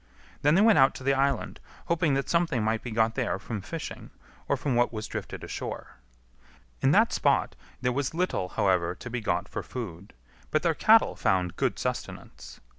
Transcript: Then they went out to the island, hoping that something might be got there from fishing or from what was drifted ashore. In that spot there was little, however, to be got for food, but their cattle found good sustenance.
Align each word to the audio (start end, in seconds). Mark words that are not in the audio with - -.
Then 0.41 0.55
they 0.55 0.61
went 0.63 0.79
out 0.79 0.95
to 0.95 1.03
the 1.03 1.13
island, 1.13 1.59
hoping 1.85 2.15
that 2.15 2.27
something 2.27 2.63
might 2.63 2.81
be 2.81 2.89
got 2.89 3.13
there 3.13 3.37
from 3.37 3.61
fishing 3.61 4.09
or 4.49 4.57
from 4.57 4.73
what 4.73 4.91
was 4.91 5.05
drifted 5.05 5.43
ashore. 5.43 5.97
In 6.81 6.89
that 6.89 7.13
spot 7.13 7.55
there 7.81 7.91
was 7.93 8.15
little, 8.15 8.49
however, 8.49 8.95
to 8.95 9.09
be 9.11 9.21
got 9.21 9.47
for 9.47 9.61
food, 9.61 10.13
but 10.49 10.63
their 10.63 10.73
cattle 10.73 11.15
found 11.15 11.55
good 11.55 11.77
sustenance. 11.77 12.59